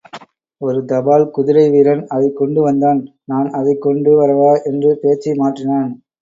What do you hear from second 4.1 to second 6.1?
வரவா? என்று பேச்சை மாற்றினான்.